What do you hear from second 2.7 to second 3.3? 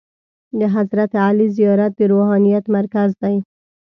مرکز